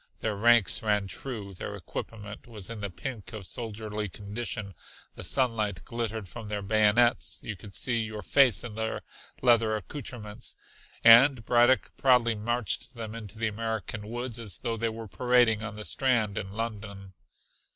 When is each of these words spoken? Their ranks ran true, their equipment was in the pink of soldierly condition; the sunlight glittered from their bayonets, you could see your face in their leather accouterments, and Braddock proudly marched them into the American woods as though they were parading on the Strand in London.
Their 0.17 0.35
ranks 0.35 0.81
ran 0.81 1.05
true, 1.05 1.53
their 1.53 1.75
equipment 1.75 2.47
was 2.47 2.71
in 2.71 2.81
the 2.81 2.89
pink 2.89 3.33
of 3.33 3.45
soldierly 3.45 4.09
condition; 4.09 4.73
the 5.13 5.23
sunlight 5.23 5.85
glittered 5.85 6.27
from 6.27 6.47
their 6.47 6.63
bayonets, 6.63 7.37
you 7.43 7.55
could 7.55 7.75
see 7.75 8.01
your 8.01 8.23
face 8.23 8.63
in 8.63 8.73
their 8.73 9.03
leather 9.43 9.75
accouterments, 9.75 10.55
and 11.03 11.45
Braddock 11.45 11.95
proudly 11.97 12.33
marched 12.33 12.95
them 12.95 13.13
into 13.13 13.37
the 13.37 13.47
American 13.49 14.07
woods 14.07 14.39
as 14.39 14.57
though 14.57 14.75
they 14.75 14.89
were 14.89 15.07
parading 15.07 15.61
on 15.61 15.75
the 15.75 15.85
Strand 15.85 16.35
in 16.35 16.49
London. 16.49 17.13